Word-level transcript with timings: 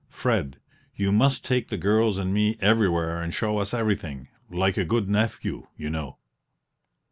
Fred, 0.09 0.57
you 0.95 1.11
must 1.11 1.45
take 1.45 1.67
the 1.69 1.77
girls 1.77 2.17
and 2.17 2.33
me 2.33 2.57
everywhere 2.59 3.21
and 3.21 3.31
show 3.35 3.59
us 3.59 3.71
everything, 3.71 4.29
like 4.49 4.75
a 4.75 4.83
good 4.83 5.07
nephew, 5.07 5.67
you 5.77 5.91
know." 5.91 6.17